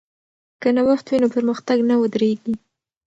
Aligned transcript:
که 0.61 0.69
نوښت 0.75 1.05
وي 1.09 1.17
نو 1.21 1.27
پرمختګ 1.35 1.77
نه 1.89 1.95
ودریږي. 2.01 2.53